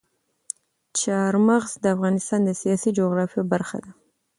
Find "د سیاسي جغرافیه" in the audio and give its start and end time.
2.45-3.43